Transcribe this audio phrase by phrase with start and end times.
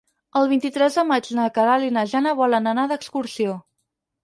[0.39, 3.57] El vint-i-tres de maig na Queralt i na Jana volen anar d'excursió.